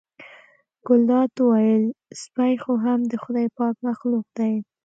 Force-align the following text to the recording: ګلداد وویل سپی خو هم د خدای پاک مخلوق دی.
ګلداد 0.87 1.31
وویل 1.39 1.83
سپی 2.21 2.53
خو 2.61 2.73
هم 2.85 2.99
د 3.11 3.13
خدای 3.23 3.47
پاک 3.57 3.75
مخلوق 3.87 4.25
دی. 4.37 4.53